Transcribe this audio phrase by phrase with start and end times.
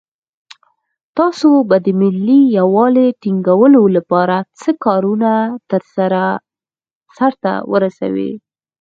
[1.17, 5.31] تاسو به د ملي یووالي ټینګولو لپاره څه کارونه
[7.17, 8.31] سرته ورسوئ.